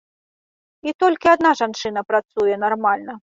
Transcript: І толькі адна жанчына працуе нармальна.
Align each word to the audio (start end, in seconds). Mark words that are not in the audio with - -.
І 0.89 0.93
толькі 1.03 1.29
адна 1.35 1.51
жанчына 1.59 2.05
працуе 2.13 2.57
нармальна. 2.65 3.13